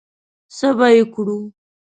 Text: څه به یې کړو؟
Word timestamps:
څه 0.57 0.69
به 0.77 0.87
یې 0.95 1.03
کړو؟ 1.13 1.37